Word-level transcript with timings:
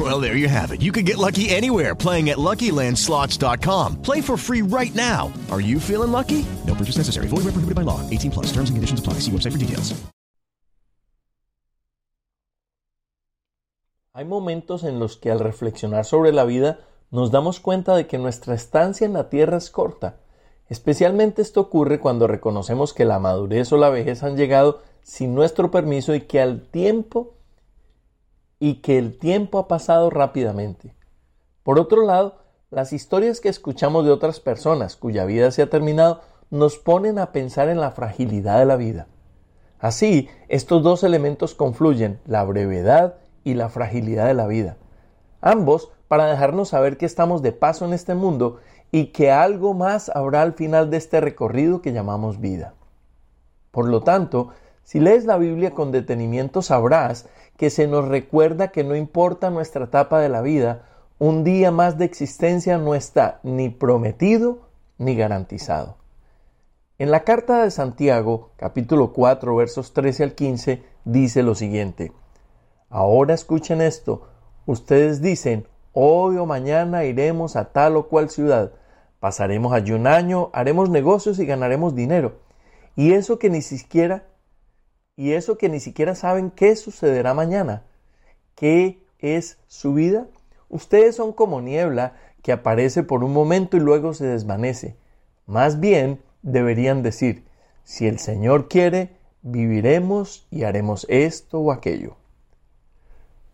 Well, 0.00 0.18
there 0.18 0.34
you 0.34 0.48
have 0.48 0.72
it. 0.72 0.80
You 0.80 0.92
can 0.92 1.04
get 1.04 1.18
lucky 1.18 1.50
anywhere 1.50 1.94
playing 1.94 2.30
at 2.30 2.38
LuckyLandSlots.com. 2.38 4.00
Play 4.02 4.22
for 4.22 4.38
free 4.38 4.62
right 4.62 4.94
now. 4.94 5.30
Are 5.50 5.60
you 5.60 5.78
feeling 5.78 6.10
lucky? 6.10 6.46
No 6.66 6.74
purchase 6.74 6.96
necessary. 6.96 7.26
Void 7.26 7.44
where 7.44 7.52
prohibited 7.52 7.74
by 7.74 7.82
law. 7.82 8.00
18 8.08 8.30
plus. 8.30 8.46
Terms 8.46 8.70
and 8.70 8.76
conditions 8.78 9.00
apply. 9.00 9.14
Website 9.30 9.52
for 9.52 9.58
details. 9.58 9.94
Hay 14.12 14.24
momentos 14.24 14.84
en 14.84 14.98
los 14.98 15.16
que 15.16 15.30
al 15.30 15.38
reflexionar 15.38 16.04
sobre 16.04 16.32
la 16.32 16.44
vida 16.44 16.80
nos 17.10 17.30
damos 17.30 17.60
cuenta 17.60 17.94
de 17.94 18.06
que 18.06 18.18
nuestra 18.18 18.54
estancia 18.54 19.04
en 19.04 19.12
la 19.12 19.28
tierra 19.28 19.56
es 19.56 19.70
corta. 19.70 20.16
Especialmente 20.68 21.42
esto 21.42 21.60
ocurre 21.60 22.00
cuando 22.00 22.26
reconocemos 22.26 22.92
que 22.92 23.04
la 23.04 23.18
madurez 23.18 23.72
o 23.72 23.76
la 23.76 23.88
vejez 23.88 24.22
han 24.22 24.36
llegado 24.36 24.82
sin 25.02 25.34
nuestro 25.34 25.70
permiso 25.70 26.14
y 26.14 26.22
que 26.22 26.40
al 26.40 26.62
tiempo 26.62 27.34
y 28.60 28.76
que 28.76 28.98
el 28.98 29.18
tiempo 29.18 29.58
ha 29.58 29.66
pasado 29.66 30.10
rápidamente. 30.10 30.94
Por 31.64 31.80
otro 31.80 32.06
lado, 32.06 32.36
las 32.70 32.92
historias 32.92 33.40
que 33.40 33.48
escuchamos 33.48 34.04
de 34.04 34.12
otras 34.12 34.38
personas 34.38 34.94
cuya 34.94 35.24
vida 35.24 35.50
se 35.50 35.62
ha 35.62 35.70
terminado 35.70 36.20
nos 36.50 36.78
ponen 36.78 37.18
a 37.18 37.32
pensar 37.32 37.68
en 37.68 37.80
la 37.80 37.90
fragilidad 37.90 38.58
de 38.58 38.66
la 38.66 38.76
vida. 38.76 39.08
Así, 39.78 40.28
estos 40.48 40.82
dos 40.82 41.02
elementos 41.02 41.54
confluyen, 41.54 42.20
la 42.26 42.44
brevedad 42.44 43.16
y 43.44 43.54
la 43.54 43.70
fragilidad 43.70 44.26
de 44.26 44.34
la 44.34 44.46
vida. 44.46 44.76
Ambos 45.40 45.90
para 46.06 46.26
dejarnos 46.26 46.68
saber 46.68 46.98
que 46.98 47.06
estamos 47.06 47.40
de 47.40 47.52
paso 47.52 47.86
en 47.86 47.94
este 47.94 48.14
mundo 48.14 48.58
y 48.92 49.06
que 49.06 49.30
algo 49.30 49.72
más 49.72 50.10
habrá 50.14 50.42
al 50.42 50.52
final 50.52 50.90
de 50.90 50.98
este 50.98 51.20
recorrido 51.20 51.80
que 51.80 51.92
llamamos 51.92 52.40
vida. 52.40 52.74
Por 53.70 53.88
lo 53.88 54.02
tanto, 54.02 54.50
si 54.84 55.00
lees 55.00 55.24
la 55.24 55.36
Biblia 55.36 55.72
con 55.72 55.92
detenimiento 55.92 56.62
sabrás 56.62 57.28
que 57.56 57.70
se 57.70 57.86
nos 57.86 58.08
recuerda 58.08 58.68
que 58.68 58.84
no 58.84 58.96
importa 58.96 59.50
nuestra 59.50 59.84
etapa 59.84 60.20
de 60.20 60.28
la 60.28 60.40
vida, 60.40 60.86
un 61.18 61.44
día 61.44 61.70
más 61.70 61.98
de 61.98 62.06
existencia 62.06 62.78
no 62.78 62.94
está 62.94 63.40
ni 63.42 63.68
prometido 63.68 64.68
ni 64.98 65.14
garantizado. 65.14 65.96
En 66.98 67.10
la 67.10 67.24
carta 67.24 67.62
de 67.62 67.70
Santiago, 67.70 68.50
capítulo 68.56 69.12
4, 69.12 69.56
versos 69.56 69.92
13 69.92 70.24
al 70.24 70.34
15, 70.34 70.82
dice 71.04 71.42
lo 71.42 71.54
siguiente. 71.54 72.12
Ahora 72.88 73.34
escuchen 73.34 73.80
esto. 73.80 74.28
Ustedes 74.66 75.22
dicen, 75.22 75.66
Hoy 75.92 76.36
o 76.36 76.46
mañana 76.46 77.02
iremos 77.04 77.56
a 77.56 77.72
tal 77.72 77.96
o 77.96 78.06
cual 78.06 78.30
ciudad. 78.30 78.72
Pasaremos 79.18 79.72
allí 79.72 79.90
un 79.90 80.06
año, 80.06 80.50
haremos 80.52 80.88
negocios 80.88 81.40
y 81.40 81.46
ganaremos 81.46 81.96
dinero. 81.96 82.38
Y 82.94 83.12
eso 83.12 83.40
que 83.40 83.50
ni 83.50 83.60
siquiera 83.60 84.24
y 85.16 85.32
eso 85.32 85.58
que 85.58 85.68
ni 85.68 85.80
siquiera 85.80 86.14
saben 86.14 86.50
qué 86.50 86.76
sucederá 86.76 87.34
mañana. 87.34 87.84
¿Qué 88.54 89.02
es 89.18 89.58
su 89.66 89.94
vida? 89.94 90.26
Ustedes 90.68 91.16
son 91.16 91.32
como 91.32 91.60
niebla 91.60 92.14
que 92.42 92.52
aparece 92.52 93.02
por 93.02 93.24
un 93.24 93.32
momento 93.32 93.76
y 93.76 93.80
luego 93.80 94.14
se 94.14 94.26
desvanece. 94.26 94.96
Más 95.46 95.80
bien 95.80 96.22
deberían 96.42 97.02
decir, 97.02 97.44
si 97.84 98.06
el 98.06 98.18
Señor 98.18 98.68
quiere, 98.68 99.16
viviremos 99.42 100.46
y 100.50 100.64
haremos 100.64 101.06
esto 101.08 101.60
o 101.60 101.72
aquello. 101.72 102.16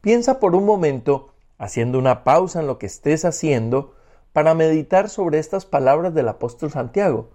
Piensa 0.00 0.38
por 0.38 0.54
un 0.54 0.64
momento 0.64 1.32
haciendo 1.58 1.98
una 1.98 2.22
pausa 2.22 2.60
en 2.60 2.66
lo 2.66 2.78
que 2.78 2.86
estés 2.86 3.24
haciendo 3.24 3.94
para 4.32 4.54
meditar 4.54 5.08
sobre 5.08 5.38
estas 5.38 5.64
palabras 5.64 6.14
del 6.14 6.28
apóstol 6.28 6.70
Santiago, 6.70 7.30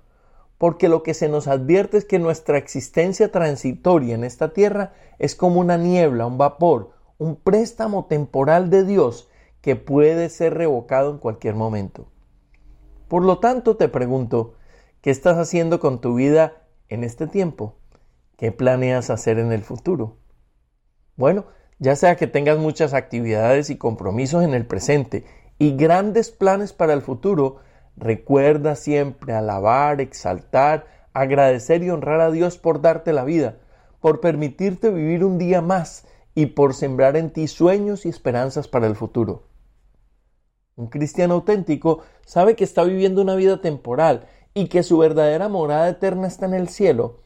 porque 0.61 0.89
lo 0.89 1.01
que 1.01 1.15
se 1.15 1.27
nos 1.27 1.47
advierte 1.47 1.97
es 1.97 2.05
que 2.05 2.19
nuestra 2.19 2.59
existencia 2.59 3.31
transitoria 3.31 4.13
en 4.13 4.23
esta 4.23 4.53
tierra 4.53 4.93
es 5.17 5.35
como 5.35 5.59
una 5.59 5.75
niebla, 5.75 6.27
un 6.27 6.37
vapor, 6.37 6.91
un 7.17 7.35
préstamo 7.35 8.05
temporal 8.05 8.69
de 8.69 8.83
Dios 8.83 9.27
que 9.61 9.75
puede 9.75 10.29
ser 10.29 10.53
revocado 10.53 11.09
en 11.09 11.17
cualquier 11.17 11.55
momento. 11.55 12.11
Por 13.07 13.23
lo 13.23 13.39
tanto, 13.39 13.75
te 13.75 13.89
pregunto, 13.89 14.53
¿qué 15.01 15.09
estás 15.09 15.39
haciendo 15.39 15.79
con 15.79 15.99
tu 15.99 16.13
vida 16.13 16.61
en 16.89 17.03
este 17.03 17.25
tiempo? 17.25 17.77
¿Qué 18.37 18.51
planeas 18.51 19.09
hacer 19.09 19.39
en 19.39 19.51
el 19.51 19.63
futuro? 19.63 20.17
Bueno, 21.15 21.45
ya 21.79 21.95
sea 21.95 22.17
que 22.17 22.27
tengas 22.27 22.59
muchas 22.59 22.93
actividades 22.93 23.71
y 23.71 23.79
compromisos 23.79 24.43
en 24.43 24.53
el 24.53 24.67
presente 24.67 25.25
y 25.57 25.75
grandes 25.75 26.29
planes 26.29 26.71
para 26.71 26.93
el 26.93 27.01
futuro, 27.01 27.61
recuerda 27.97 28.75
siempre 28.75 29.33
alabar, 29.33 30.01
exaltar, 30.01 30.87
agradecer 31.13 31.83
y 31.83 31.89
honrar 31.89 32.21
a 32.21 32.31
Dios 32.31 32.57
por 32.57 32.81
darte 32.81 33.13
la 33.13 33.23
vida, 33.23 33.57
por 33.99 34.21
permitirte 34.21 34.89
vivir 34.89 35.23
un 35.23 35.37
día 35.37 35.61
más 35.61 36.05
y 36.33 36.47
por 36.47 36.73
sembrar 36.73 37.17
en 37.17 37.31
ti 37.31 37.47
sueños 37.47 38.05
y 38.05 38.09
esperanzas 38.09 38.67
para 38.67 38.87
el 38.87 38.95
futuro. 38.95 39.43
Un 40.75 40.87
cristiano 40.87 41.35
auténtico 41.35 42.01
sabe 42.25 42.55
que 42.55 42.63
está 42.63 42.83
viviendo 42.83 43.21
una 43.21 43.35
vida 43.35 43.61
temporal 43.61 44.27
y 44.53 44.67
que 44.67 44.83
su 44.83 44.97
verdadera 44.97 45.49
morada 45.49 45.89
eterna 45.89 46.27
está 46.27 46.45
en 46.45 46.53
el 46.53 46.69
cielo. 46.69 47.19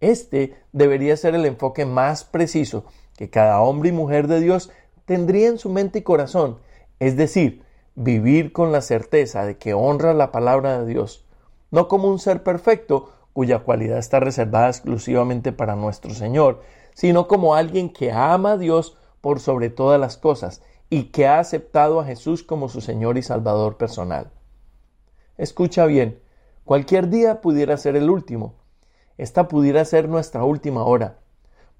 Este 0.00 0.54
debería 0.72 1.16
ser 1.16 1.34
el 1.34 1.44
enfoque 1.44 1.84
más 1.84 2.24
preciso 2.24 2.84
que 3.16 3.28
cada 3.28 3.60
hombre 3.60 3.90
y 3.90 3.92
mujer 3.92 4.28
de 4.28 4.40
Dios 4.40 4.70
tendría 5.04 5.48
en 5.48 5.58
su 5.58 5.68
mente 5.68 5.98
y 5.98 6.02
corazón, 6.02 6.58
es 7.00 7.16
decir, 7.16 7.62
vivir 7.94 8.52
con 8.52 8.72
la 8.72 8.80
certeza 8.80 9.44
de 9.44 9.58
que 9.58 9.74
honra 9.74 10.14
la 10.14 10.32
palabra 10.32 10.80
de 10.80 10.86
Dios, 10.86 11.24
no 11.70 11.88
como 11.88 12.08
un 12.08 12.18
ser 12.18 12.42
perfecto 12.42 13.12
cuya 13.32 13.60
cualidad 13.60 13.98
está 13.98 14.20
reservada 14.20 14.68
exclusivamente 14.68 15.52
para 15.52 15.76
nuestro 15.76 16.12
Señor, 16.12 16.62
sino 16.94 17.28
como 17.28 17.54
alguien 17.54 17.92
que 17.92 18.12
ama 18.12 18.52
a 18.52 18.58
Dios 18.58 18.96
por 19.20 19.40
sobre 19.40 19.70
todas 19.70 20.00
las 20.00 20.16
cosas 20.16 20.62
y 20.88 21.04
que 21.04 21.26
ha 21.26 21.38
aceptado 21.38 22.00
a 22.00 22.04
Jesús 22.04 22.42
como 22.42 22.68
su 22.68 22.80
Señor 22.80 23.16
y 23.18 23.22
Salvador 23.22 23.76
personal. 23.76 24.30
Escucha 25.38 25.86
bien, 25.86 26.20
cualquier 26.64 27.08
día 27.08 27.40
pudiera 27.40 27.76
ser 27.76 27.96
el 27.96 28.10
último. 28.10 28.54
Esta 29.16 29.48
pudiera 29.48 29.84
ser 29.84 30.08
nuestra 30.08 30.44
última 30.44 30.84
hora. 30.84 31.18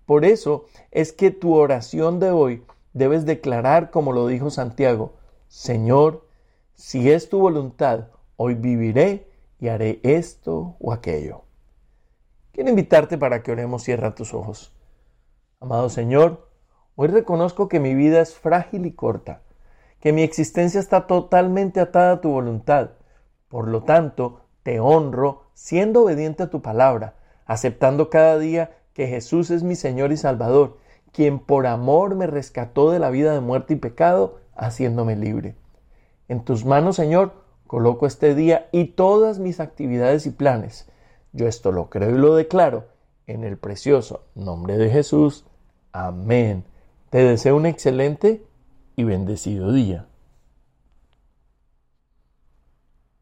Por 0.06 0.24
eso 0.24 0.66
es 0.90 1.12
que 1.12 1.30
tu 1.30 1.54
oración 1.54 2.20
de 2.20 2.30
hoy 2.30 2.64
debes 2.92 3.26
declarar 3.26 3.90
como 3.90 4.12
lo 4.12 4.26
dijo 4.26 4.50
Santiago, 4.50 5.12
Señor, 5.50 6.28
si 6.74 7.10
es 7.10 7.28
tu 7.28 7.40
voluntad, 7.40 8.06
hoy 8.36 8.54
viviré 8.54 9.26
y 9.58 9.66
haré 9.66 9.98
esto 10.04 10.76
o 10.78 10.92
aquello. 10.92 11.42
Quiero 12.52 12.70
invitarte 12.70 13.18
para 13.18 13.42
que 13.42 13.50
oremos, 13.50 13.82
cierra 13.82 14.14
tus 14.14 14.32
ojos. 14.32 14.72
Amado 15.58 15.88
Señor, 15.88 16.48
hoy 16.94 17.08
reconozco 17.08 17.68
que 17.68 17.80
mi 17.80 17.96
vida 17.96 18.20
es 18.20 18.32
frágil 18.32 18.86
y 18.86 18.92
corta, 18.92 19.42
que 19.98 20.12
mi 20.12 20.22
existencia 20.22 20.78
está 20.78 21.08
totalmente 21.08 21.80
atada 21.80 22.12
a 22.12 22.20
tu 22.20 22.30
voluntad. 22.30 22.90
Por 23.48 23.66
lo 23.66 23.82
tanto, 23.82 24.42
te 24.62 24.78
honro 24.78 25.46
siendo 25.54 26.04
obediente 26.04 26.44
a 26.44 26.50
tu 26.50 26.62
palabra, 26.62 27.16
aceptando 27.44 28.08
cada 28.08 28.38
día 28.38 28.78
que 28.92 29.08
Jesús 29.08 29.50
es 29.50 29.64
mi 29.64 29.74
Señor 29.74 30.12
y 30.12 30.16
Salvador, 30.16 30.78
quien 31.12 31.40
por 31.40 31.66
amor 31.66 32.14
me 32.14 32.28
rescató 32.28 32.92
de 32.92 33.00
la 33.00 33.10
vida 33.10 33.34
de 33.34 33.40
muerte 33.40 33.74
y 33.74 33.78
pecado, 33.78 34.39
haciéndome 34.54 35.16
libre. 35.16 35.54
En 36.28 36.44
tus 36.44 36.64
manos, 36.64 36.96
Señor, 36.96 37.32
coloco 37.66 38.06
este 38.06 38.34
día 38.34 38.68
y 38.72 38.86
todas 38.86 39.38
mis 39.38 39.60
actividades 39.60 40.26
y 40.26 40.30
planes. 40.30 40.88
Yo 41.32 41.46
esto 41.46 41.72
lo 41.72 41.88
creo 41.90 42.10
y 42.10 42.18
lo 42.18 42.34
declaro 42.34 42.86
en 43.26 43.44
el 43.44 43.56
precioso 43.56 44.24
nombre 44.34 44.76
de 44.76 44.90
Jesús. 44.90 45.44
Amén. 45.92 46.64
Te 47.10 47.18
deseo 47.18 47.56
un 47.56 47.66
excelente 47.66 48.44
y 48.96 49.04
bendecido 49.04 49.72
día. 49.72 50.06